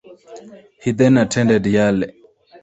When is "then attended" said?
0.93-1.63